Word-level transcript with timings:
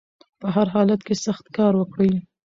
په 0.39 0.47
هر 0.55 0.67
حالت 0.75 1.01
کې 1.07 1.15
سخت 1.25 1.45
کار 1.57 1.73
وکړئ 1.77 2.11